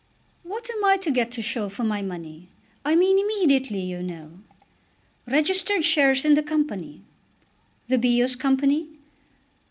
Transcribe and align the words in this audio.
"What 0.41 0.67
am 0.71 0.83
I 0.83 0.97
to 0.97 1.11
get 1.11 1.29
to 1.33 1.43
show 1.43 1.69
for 1.69 1.83
my 1.83 2.01
money; 2.01 2.49
I 2.83 2.95
mean 2.95 3.19
immediately, 3.19 3.81
you 3.81 4.01
know?" 4.01 4.39
"Registered 5.27 5.85
shares 5.85 6.25
in 6.25 6.33
the 6.33 6.41
Company." 6.41 7.03
"The 7.87 7.99
Bios 7.99 8.35
Company?" 8.35 8.87